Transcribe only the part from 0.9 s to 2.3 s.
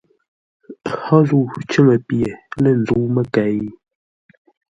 Hó zə̂u cʉ́ŋə pye